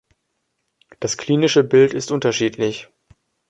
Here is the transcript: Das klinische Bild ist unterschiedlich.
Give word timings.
Das 0.99 1.15
klinische 1.17 1.63
Bild 1.63 1.93
ist 1.93 2.09
unterschiedlich. 2.11 2.87